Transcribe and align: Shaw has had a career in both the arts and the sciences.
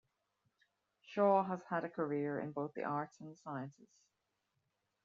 Shaw 1.03 1.43
has 1.43 1.61
had 1.69 1.83
a 1.83 1.87
career 1.89 2.39
in 2.39 2.53
both 2.53 2.73
the 2.73 2.81
arts 2.83 3.19
and 3.19 3.29
the 3.31 3.35
sciences. 3.37 3.87